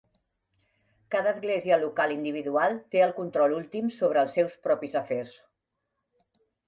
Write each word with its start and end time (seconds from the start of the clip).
Cada 1.15 1.29
església 1.35 1.77
local 1.83 2.13
individual 2.15 2.73
té 2.95 3.03
el 3.09 3.13
control 3.19 3.53
últim 3.59 3.93
sobre 3.99 4.23
els 4.25 4.35
seus 4.39 4.57
propis 4.65 4.97
afers. 5.03 5.37